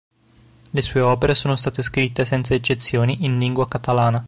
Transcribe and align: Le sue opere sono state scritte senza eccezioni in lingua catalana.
Le 0.71 0.81
sue 0.81 0.99
opere 0.99 1.35
sono 1.35 1.55
state 1.55 1.83
scritte 1.83 2.25
senza 2.25 2.55
eccezioni 2.55 3.23
in 3.23 3.37
lingua 3.37 3.67
catalana. 3.67 4.19